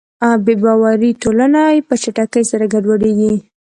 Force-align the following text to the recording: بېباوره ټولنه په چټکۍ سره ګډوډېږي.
بېباوره 0.45 1.09
ټولنه 1.21 1.61
په 1.87 1.93
چټکۍ 2.01 2.43
سره 2.51 2.65
ګډوډېږي. 2.73 3.33